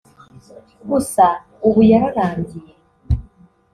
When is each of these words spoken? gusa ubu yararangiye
gusa 0.89 1.25
ubu 1.67 1.79
yararangiye 1.91 2.73